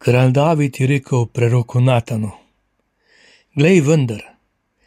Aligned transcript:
Kralj 0.00 0.32
David 0.32 0.80
je 0.80 0.86
rekel 0.86 1.26
preroku 1.26 1.80
Natanu: 1.80 2.30
Glej, 3.54 3.82
vendar, 3.84 4.22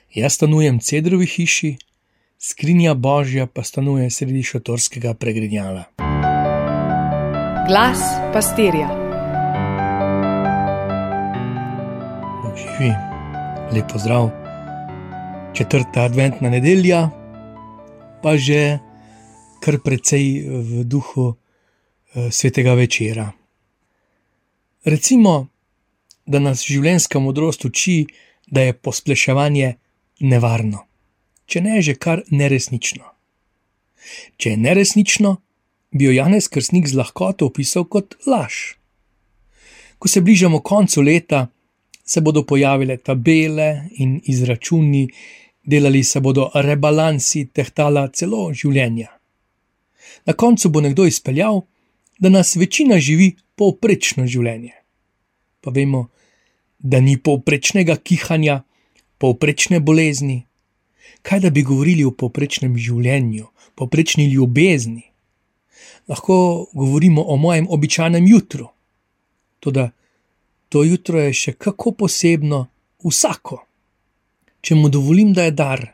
jaz 0.10 0.40
stanujem 0.40 0.80
v 0.80 0.84
cedrovi 0.88 1.28
hiši, 1.30 1.70
skrinja 2.42 2.96
božja 2.98 3.46
pa 3.46 3.62
stanuje 3.62 4.10
sredi 4.10 4.42
šotorskega 4.42 5.14
pregrinjala. 5.14 5.84
Glas 7.70 8.02
pastirja. 8.34 8.88
Bog 12.42 12.58
živi, 12.58 12.90
lepo 13.70 14.02
zdrav. 14.02 14.32
Četrta 15.54 16.08
adventna 16.10 16.50
nedelja, 16.50 17.04
pa 18.26 18.34
že 18.34 18.80
kar 19.62 19.78
precej 19.78 20.42
v 20.50 20.84
duhu 20.90 21.30
eh, 21.30 22.34
svetega 22.34 22.74
večera. 22.74 23.30
Recimo, 24.84 25.48
da 26.26 26.40
nas 26.44 26.66
življenjska 26.68 27.20
modrost 27.24 27.66
uči, 27.66 28.04
da 28.52 28.66
je 28.68 28.74
pospleševanje 28.76 29.70
nevarno, 30.28 30.84
če 31.48 31.62
ne 31.64 31.80
že 31.82 31.96
kar 31.96 32.24
neresnično. 32.32 33.06
Če 34.36 34.54
je 34.54 34.58
neresnično, 34.60 35.38
bi 35.96 36.10
jo 36.10 36.16
Janez 36.18 36.50
Krsnik 36.52 36.90
z 36.92 37.00
lahkoto 37.00 37.48
opisal 37.48 37.88
kot 37.88 38.18
laž. 38.28 38.76
Ko 40.00 40.12
se 40.12 40.22
bližamo 40.22 40.60
koncu 40.60 41.02
leta, 41.02 41.48
se 42.04 42.20
bodo 42.22 42.44
pojavile 42.44 42.98
tabele 42.98 43.88
in 44.04 44.20
izračuni, 44.28 45.08
delali 45.64 46.04
se 46.04 46.20
bodo 46.20 46.50
rebalansi, 46.54 47.46
tehtala 47.56 48.10
celo 48.12 48.50
življenja. 48.52 49.14
Na 50.28 50.34
koncu 50.36 50.70
bo 50.70 50.84
nekdo 50.84 51.08
izpeljal, 51.08 51.64
da 52.20 52.30
nas 52.30 52.56
večina 52.60 53.00
živi 53.00 53.32
povprečno 53.56 54.28
življenje. 54.28 54.83
Pa 55.64 55.72
vemo, 55.72 56.10
da 56.80 57.00
ni 57.00 57.16
povprečnega 57.16 57.96
kihanja, 58.04 58.62
povprečne 59.18 59.80
bolezni. 59.80 60.44
Kaj 61.24 61.40
da 61.40 61.50
bi 61.50 61.64
govorili 61.64 62.04
o 62.04 62.12
povprečnem 62.12 62.76
življenju, 62.76 63.48
povprečni 63.80 64.28
ljubezni? 64.28 65.06
Lahko 66.12 66.68
govorimo 66.76 67.24
o 67.24 67.38
mojem 67.40 67.68
običajnem 67.72 68.28
jutru. 68.28 68.68
Toda 69.64 69.92
to 70.70 70.84
jutro 70.84 71.22
je 71.22 71.34
še 71.34 71.54
kako 71.56 71.94
posebno 72.04 72.66
vsako, 73.04 73.62
če 74.60 74.76
mu 74.76 74.90
dovolim, 74.92 75.32
da 75.32 75.48
je 75.48 75.56
dar, 75.56 75.86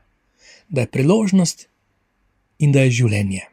da 0.70 0.82
je 0.86 0.92
priložnost 0.94 1.68
in 2.66 2.74
da 2.74 2.86
je 2.88 2.96
življenje. 3.02 3.44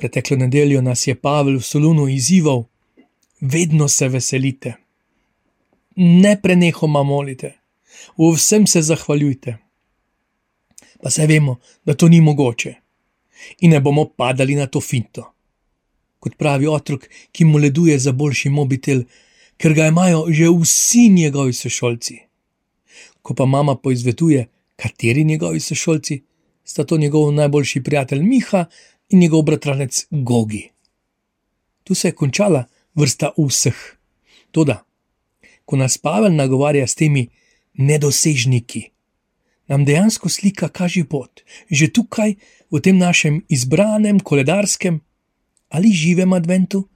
Preteklo 0.00 0.38
nedeljo 0.40 0.80
nas 0.82 1.06
je 1.06 1.14
Pavel 1.14 1.58
v 1.60 1.66
Solunu 1.66 2.08
izzival: 2.08 2.64
vedno 3.40 3.88
se 3.88 4.08
veselite, 4.08 4.74
ne 5.96 6.36
prenehoma 6.42 7.02
molite, 7.02 7.54
v 8.16 8.32
vsem 8.36 8.66
se 8.66 8.82
zahvaljujte. 8.82 9.56
Pa 11.02 11.10
se 11.10 11.26
vemo, 11.26 11.58
da 11.84 11.94
to 11.94 12.08
ni 12.08 12.20
mogoče 12.20 12.74
in 13.58 13.70
ne 13.70 13.80
bomo 13.80 14.04
padali 14.04 14.54
na 14.54 14.66
to 14.66 14.80
finto. 14.80 15.32
Kot 16.20 16.36
pravi 16.36 16.66
otrok, 16.66 17.06
ki 17.32 17.44
mu 17.44 17.58
leduje 17.58 17.98
za 17.98 18.12
boljši 18.12 18.50
mobitel, 18.52 19.02
ker 19.56 19.72
ga 19.74 19.86
imajo 19.88 20.26
že 20.28 20.50
vsi 20.52 21.08
njegovi 21.08 21.52
sošolci. 21.52 22.18
Ko 23.22 23.34
pa 23.34 23.46
mama 23.46 23.76
poizvetuje, 23.76 24.48
kateri 24.76 25.24
njegovi 25.24 25.60
sošolci, 25.60 26.20
sta 26.64 26.84
to 26.84 26.96
njegov 26.96 27.32
najboljši 27.32 27.82
prijatelj 27.82 28.22
Miha 28.22 28.64
in 29.08 29.20
njegov 29.20 29.42
bratranec 29.42 30.06
Gogi. 30.10 30.68
Tu 31.84 31.94
se 31.94 32.08
je 32.08 32.12
končala 32.12 32.64
vrsta 32.94 33.32
vseh. 33.38 33.78
Toda, 34.50 34.84
ko 35.64 35.76
nas 35.76 35.98
Pavel 35.98 36.34
nagovarja 36.34 36.86
s 36.86 36.94
temi 36.94 37.28
nedosežniki, 37.78 38.90
nam 39.70 39.84
dejansko 39.84 40.28
slika 40.28 40.68
kaže 40.68 41.04
pot, 41.04 41.42
že 41.70 41.92
tukaj, 41.92 42.34
v 42.70 42.78
tem 42.78 42.98
našem 42.98 43.42
izbranem 43.50 44.20
koledarskem 44.22 45.00
ali 45.70 45.92
živem 45.94 46.32
adventu, 46.32 46.88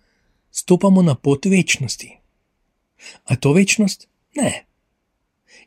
stopamo 0.51 1.03
na 1.03 1.15
pot 1.15 1.47
večnosti. 1.47 2.19
A 3.25 3.37
to 3.37 3.53
večnost? 3.53 4.09
Ne. 4.37 4.67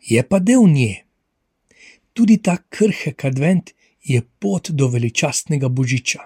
Je 0.02 0.24
pa 0.24 0.40
del 0.40 0.68
nje. 0.68 1.06
Tudi 2.14 2.38
ta 2.38 2.58
krhek 2.70 3.26
advent 3.26 3.72
je 4.04 4.22
pot 4.40 4.72
do 4.72 4.88
veličastnega 4.88 5.68
božiča. 5.70 6.20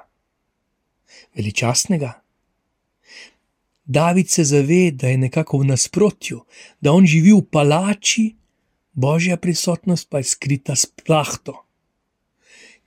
Veličastnega? 1.36 2.21
David 3.86 4.30
se 4.30 4.44
zave, 4.44 4.92
da 4.92 5.08
je 5.08 5.18
nekako 5.18 5.58
v 5.58 5.66
nasprotju, 5.66 6.44
da 6.82 6.92
on 6.92 7.06
živi 7.06 7.34
v 7.34 7.42
palači, 7.52 8.36
božja 8.94 9.38
prisotnost 9.38 10.10
pa 10.10 10.18
je 10.18 10.24
skrita 10.24 10.76
s 10.76 10.86
plahto. 10.86 11.66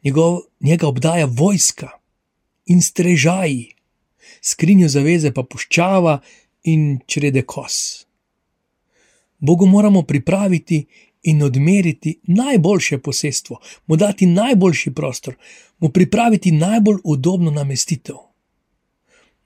Njegov, 0.04 0.40
njega 0.60 0.88
obdaja 0.88 1.26
vojska 1.26 1.90
in 2.66 2.82
strežaji, 2.82 3.74
skrinjo 4.42 4.88
zaveze 4.88 5.32
pa 5.32 5.42
puščava 5.42 6.20
in 6.64 7.00
črede 7.06 7.42
kos. 7.42 8.06
Bogu 9.38 9.66
moramo 9.66 10.02
pripraviti 10.02 10.86
in 11.22 11.42
odmeriti 11.42 12.20
najboljše 12.22 12.98
posestvo, 12.98 13.60
mu 13.86 13.96
dati 13.96 14.26
najboljši 14.26 14.94
prostor, 14.94 15.34
mu 15.78 15.88
pripraviti 15.88 16.52
najbolj 16.52 16.96
udobno 17.04 17.50
namestitev. 17.50 18.16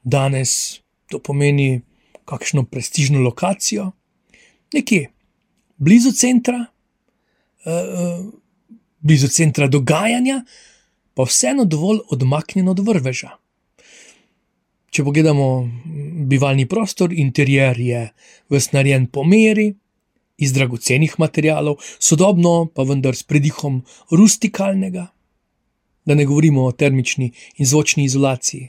Danes 0.03 0.81
to 1.09 1.19
pomeni 1.19 1.81
kakšno 2.29 2.65
prestižno 2.69 3.21
lokacijo, 3.25 3.91
nekje 4.73 5.09
blizu 5.77 6.13
centra, 6.13 6.65
uh, 7.65 8.27
blizu 9.01 9.29
centra 9.29 9.69
dogajanja, 9.69 10.43
pa 11.15 11.25
vseeno 11.25 11.65
dovolj 11.65 11.99
odmaknjeno 12.11 12.71
od 12.71 12.81
vrveža. 12.87 13.31
Če 14.91 15.05
pogledamo 15.05 15.49
bivalni 16.29 16.65
prostor, 16.69 17.13
interijer 17.13 17.81
je 17.81 18.07
vsnarjen 18.51 19.07
po 19.13 19.25
meri, 19.25 19.73
iz 20.39 20.53
dragocenih 20.55 21.15
materijalov, 21.19 21.83
sodobno 21.99 22.69
pa 22.75 22.87
vendar 22.87 23.17
s 23.17 23.27
predihom 23.27 23.83
rustikalnega, 24.11 25.09
da 26.07 26.15
ne 26.15 26.25
govorimo 26.25 26.65
o 26.65 26.73
termični 26.73 27.33
in 27.57 27.67
zvočni 27.67 28.05
izolaciji. 28.05 28.69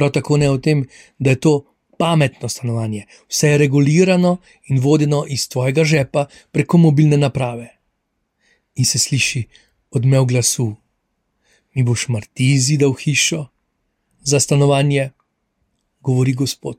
Prav 0.00 0.14
tako 0.16 0.36
ne 0.40 0.48
o 0.50 0.56
tem, 0.58 0.86
da 1.18 1.30
je 1.30 1.36
to 1.40 1.50
pametno 1.98 2.48
stanovanje, 2.48 3.02
vse 3.28 3.48
je 3.48 3.58
regulirano 3.58 4.38
in 4.72 4.78
vodeno 4.80 5.24
iz 5.28 5.48
tvojega 5.48 5.84
žepa 5.84 6.26
preko 6.52 6.78
mobilne 6.78 7.16
naprave. 7.16 7.66
In 8.74 8.84
se 8.84 8.98
sliši 8.98 9.42
odmev 9.90 10.24
glasu: 10.24 10.70
Mi 11.74 11.82
boš 11.82 12.06
marti 12.08 12.58
zidal 12.58 12.94
hišo 12.96 13.46
za 14.20 14.40
stanovanje, 14.40 15.10
govori 16.00 16.32
Gospod. 16.32 16.78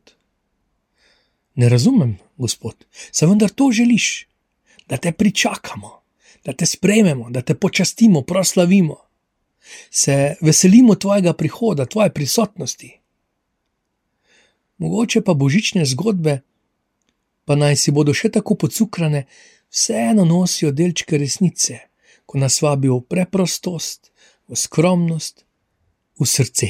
Ne 1.55 1.69
razumem, 1.69 2.17
Gospod, 2.37 2.85
se 3.11 3.25
vendar 3.25 3.49
to 3.49 3.69
želiš, 3.71 4.27
da 4.87 4.97
te 4.97 5.11
pričakamo, 5.11 5.91
da 6.45 6.53
te 6.53 6.65
sprejmemo, 6.65 7.29
da 7.29 7.41
te 7.41 7.53
počastimo, 7.55 8.21
proslavimo. 8.21 8.97
Se 9.91 10.35
veselimo 10.41 10.95
tvojega 10.95 11.33
prihoda, 11.33 11.85
tvoje 11.85 12.13
prisotnosti 12.13 13.00
mogoče 14.81 15.21
pa 15.21 15.33
božične 15.33 15.85
zgodbe, 15.85 16.41
pa 17.45 17.55
naj 17.55 17.77
si 17.77 17.93
bodo 17.93 18.13
še 18.17 18.31
tako 18.33 18.57
pocukrane, 18.57 19.27
vseeno 19.69 20.25
nosijo 20.25 20.71
delčke 20.73 21.19
resnice, 21.21 21.77
ko 22.25 22.41
nas 22.41 22.61
vabijo 22.65 22.97
v 22.99 23.07
preprostost, 23.13 24.09
v 24.49 24.57
skromnost, 24.57 25.45
v 26.19 26.27
srce. 26.27 26.69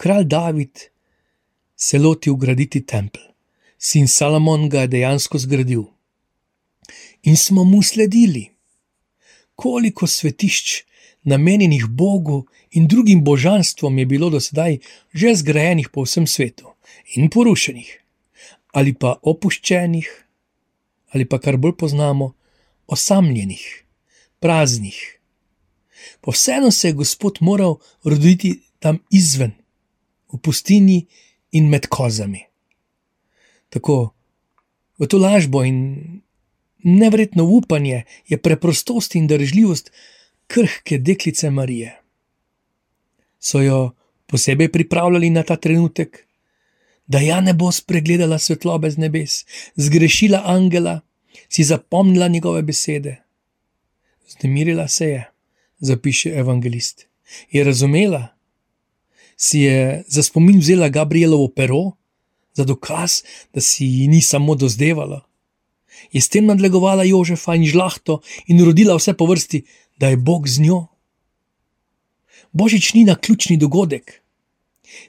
Kralj 0.00 0.24
David 0.24 0.86
se 1.76 1.98
loti 1.98 2.30
ugraditi 2.30 2.84
tempelj, 2.86 3.26
sin 3.78 4.08
Salomon 4.08 4.68
ga 4.68 4.86
je 4.86 4.94
dejansko 4.94 5.38
zgradil. 5.38 5.84
In 7.28 7.36
smo 7.36 7.64
mu 7.64 7.82
sledili, 7.82 8.46
koliko 9.54 10.06
svetišč 10.06 10.89
namenjenih 11.22 11.86
Bogu 11.86 12.46
in 12.70 12.86
drugim 12.86 13.24
božanstvom 13.24 13.98
je 13.98 14.06
bilo 14.06 14.30
do 14.30 14.40
sedaj 14.40 14.78
že 15.12 15.34
zgrajenih 15.34 15.88
po 15.88 16.02
vsem 16.02 16.26
svetu 16.26 16.72
in 17.16 17.30
porušenih, 17.30 18.02
ali 18.72 18.94
pa 18.94 19.18
opuščenih, 19.22 20.08
ali 21.10 21.24
pa 21.24 21.38
kar 21.38 21.56
bolj 21.56 21.74
poznamo, 21.76 22.32
osamljenih, 22.86 23.84
praznih. 24.38 25.20
Po 26.20 26.30
vseeno 26.30 26.70
se 26.70 26.88
je 26.88 26.92
Gospod 26.92 27.38
moral 27.40 27.78
roditi 28.04 28.60
tam 28.78 28.98
izven, 29.10 29.52
v 30.32 30.38
pustini 30.38 31.06
in 31.52 31.68
med 31.68 31.86
kozami. 31.86 32.46
Tako 33.68 34.14
v 34.98 35.06
to 35.06 35.18
lažbo 35.18 35.64
in 35.64 36.20
nevredno 36.82 37.44
upanje 37.44 38.04
je 38.28 38.38
preprostost 38.38 39.14
in 39.14 39.26
držljivost 39.26 39.90
krhke 40.50 40.98
deklice 40.98 41.50
Marije. 41.50 41.94
So 43.38 43.62
jo 43.62 43.92
posebej 44.26 44.72
pripravljali 44.72 45.30
na 45.30 45.42
ta 45.42 45.56
trenutek, 45.56 46.26
da 47.06 47.18
ja 47.18 47.40
ne 47.40 47.54
bo 47.54 47.72
spregledala 47.72 48.38
svetlobe 48.38 48.90
z 48.90 48.98
nebes, 48.98 49.44
zgrešila 49.76 50.42
angela, 50.46 51.00
si 51.48 51.64
zapomnila 51.64 52.28
njegove 52.28 52.62
besede. 52.62 53.16
Znemirila 54.28 54.88
se 54.88 55.06
je, 55.06 55.24
zapiše 55.78 56.30
evangelist. 56.38 57.06
Je 57.50 57.64
razumela, 57.64 58.28
si 59.36 59.58
je 59.66 60.04
za 60.06 60.22
spomin 60.22 60.58
vzela 60.58 60.88
Gabrielovo 60.88 61.48
pero, 61.48 61.92
za 62.54 62.64
dokaz, 62.64 63.22
da 63.54 63.60
si 63.60 63.86
ji 63.86 64.08
ni 64.08 64.20
samo 64.20 64.54
dozdevala. 64.54 65.26
Je 66.12 66.20
s 66.20 66.28
tem 66.28 66.46
nadlegovala 66.46 67.04
Jožefa 67.04 67.54
in 67.54 67.66
žlahto 67.66 68.20
in 68.46 68.62
rodila 68.64 68.94
vse 68.96 69.14
po 69.14 69.26
vrsti, 69.26 69.62
da 70.00 70.08
je 70.08 70.16
Bog 70.16 70.48
z 70.48 70.60
njo. 70.60 70.86
Božič 72.52 72.94
ni 72.94 73.04
na 73.04 73.14
ključni 73.14 73.56
dogodek, 73.56 74.22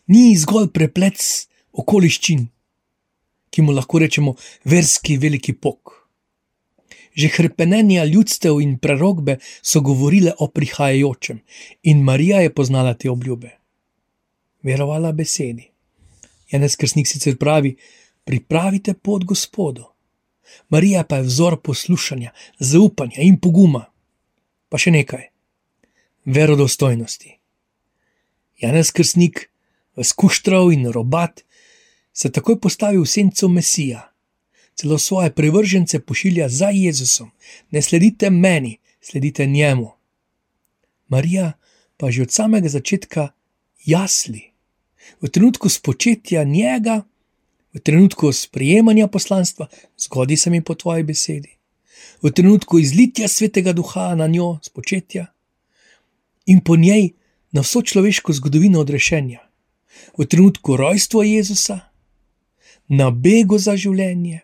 ni 0.07 0.35
zgolj 0.37 0.67
preplet 0.73 1.47
okoliščin, 1.71 2.45
ki 3.49 3.63
mu 3.63 3.71
lahko 3.71 4.01
rečemo 4.03 4.35
verski 4.65 5.17
veliki 5.17 5.53
pok. 5.53 5.95
Že 7.15 7.27
hrpenenja 7.27 8.03
ljudstev 8.05 8.61
in 8.63 8.77
prerogbe 8.79 9.37
so 9.61 9.81
govorile 9.81 10.33
o 10.39 10.47
prihajajočem, 10.47 11.41
in 11.83 12.03
Marija 12.03 12.41
je 12.41 12.53
poznala 12.53 12.93
te 12.93 13.09
obljube. 13.09 13.49
Verovala 14.63 15.11
besedi. 15.11 15.71
Janes 16.51 16.75
Krsnik 16.75 17.07
sicer 17.07 17.37
pravi: 17.37 17.75
Pripravite 18.23 18.93
pot 18.93 19.23
Gospodu. 19.23 19.87
Marija 20.69 21.03
pa 21.03 21.19
je 21.19 21.27
vzor 21.27 21.61
poslušanja, 21.63 22.31
zaupanja 22.59 23.23
in 23.23 23.39
poguma. 23.39 23.90
Pa 24.71 24.79
še 24.79 24.93
nekaj: 24.95 25.27
verodostojnosti. 26.25 27.35
Janes 28.63 28.91
Krsnik, 28.95 29.49
skuštrav 29.99 30.71
in 30.71 30.87
robat, 30.95 31.43
se 32.13 32.31
takoj 32.31 32.59
postavi 32.61 33.01
v 33.01 33.09
senco 33.09 33.49
Mesija. 33.51 34.07
Celo 34.75 34.97
svoje 34.97 35.33
privržence 35.35 35.99
pošilja 35.99 36.47
za 36.49 36.69
Jezusom, 36.71 37.31
ne 37.71 37.81
sledite 37.81 38.29
meni, 38.29 38.77
sledite 39.01 39.45
njemu. 39.45 39.91
Marija 41.07 41.51
pa 41.97 42.11
že 42.11 42.21
od 42.21 42.31
samega 42.31 42.69
začetka 42.69 43.29
jasli. 43.85 44.51
V 45.21 45.29
trenutku 45.29 45.69
spočetja 45.69 46.43
njega, 46.43 47.03
v 47.73 47.79
trenutku 47.79 48.31
sprejemanja 48.31 49.07
poslanstva, 49.07 49.67
zgodi 49.97 50.37
se 50.37 50.49
mi 50.49 50.63
po 50.63 50.75
tvoji 50.75 51.03
besedi, 51.03 51.57
v 52.21 52.31
trenutku 52.31 52.79
izlitja 52.79 53.27
svetega 53.27 53.73
duha 53.73 54.15
na 54.15 54.27
njo, 54.27 54.59
spočetja 54.63 55.25
in 56.45 56.61
po 56.61 56.75
njej 56.75 57.13
na 57.51 57.61
vso 57.61 57.81
človeško 57.81 58.33
zgodovino 58.33 58.79
odrešenja, 58.79 59.39
v 60.17 60.25
trenutku 60.25 60.77
rojstva 60.77 61.23
Jezusa, 61.25 61.79
na 62.87 63.11
begu 63.11 63.57
za 63.57 63.75
življenje 63.77 64.41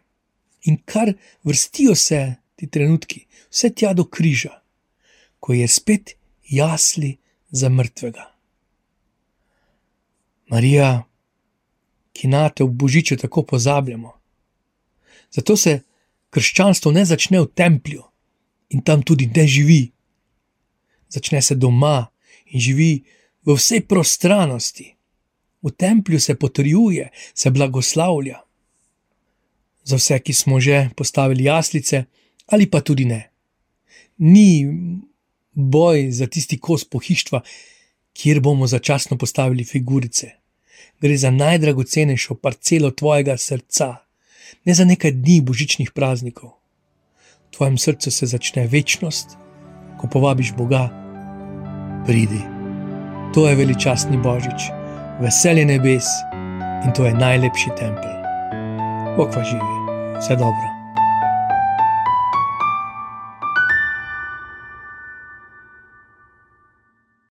in 0.68 0.78
kar 0.86 1.14
vrstijo 1.44 1.96
se 1.96 2.36
ti 2.56 2.68
trenutki, 2.68 3.26
vse 3.50 3.70
tja 3.70 3.94
do 3.94 4.06
križa, 4.06 4.62
ko 5.40 5.54
je 5.54 5.68
spet 5.68 6.16
jasli 6.50 7.18
za 7.52 7.70
mrtvega. 7.70 8.32
Marija, 10.48 11.04
ki 12.14 12.28
na 12.28 12.48
te 12.50 12.64
v 12.64 12.72
božiču 12.72 13.18
tako 13.18 13.44
pozabljamo. 13.44 14.14
Zato 15.32 15.58
se 15.58 15.82
krščanstvo 16.30 16.92
ne 16.92 17.06
začne 17.06 17.42
v 17.42 17.52
templju 17.56 18.04
in 18.70 18.84
tam 18.84 19.04
tudi 19.04 19.30
ne 19.36 19.48
živi. 19.48 19.92
Začne 21.10 21.42
se 21.42 21.56
doma 21.56 22.08
in 22.52 22.60
živi 22.60 22.92
v 23.46 23.56
vsej 23.56 23.86
prostranosti. 23.88 24.94
V 25.64 25.72
templju 25.72 26.20
se 26.20 26.36
potrjuje, 26.36 27.10
se 27.34 27.50
blagoslavlja. 27.50 28.42
Za 29.84 29.96
vse, 29.96 30.20
ki 30.20 30.34
smo 30.34 30.60
že 30.60 30.90
postavili 30.96 31.48
jaslice, 31.48 32.06
ali 32.48 32.70
pa 32.70 32.82
tudi 32.82 33.06
ne. 33.06 33.32
Ni 34.18 34.68
boj 35.54 36.12
za 36.12 36.28
tisti 36.28 36.60
kos 36.60 36.86
pohištva, 36.86 37.42
kjer 38.14 38.40
bomo 38.40 38.68
začasno 38.68 39.18
postavili 39.18 39.64
figurice. 39.64 40.32
Gre 41.02 41.18
za 41.18 41.32
najdragocenejšo 41.32 42.36
parcelo 42.36 42.92
tvojega 42.92 43.38
srca, 43.38 43.96
ne 44.66 44.74
za 44.74 44.86
nekaj 44.86 45.12
dni 45.12 45.42
božičnih 45.42 45.92
praznikov. 45.92 46.56
V 47.48 47.56
tvojem 47.58 47.78
srcu 47.78 48.12
se 48.12 48.26
začne 48.26 48.68
večnost, 48.68 49.38
ko 49.98 50.08
povabiš 50.08 50.54
Boga, 50.54 50.90
pridi. 52.06 52.42
To 53.34 53.48
je 53.48 53.56
veličastni 53.56 54.18
božič, 54.18 54.72
veselje 55.22 55.66
nebes 55.66 56.06
in 56.86 56.94
to 56.94 57.06
je 57.06 57.14
najlepši 57.14 57.70
tempelj. 57.80 58.18
Bog 59.18 59.34
pa 59.34 59.44
živi, 59.44 59.78
vse 60.20 60.36
dobro. 60.36 60.77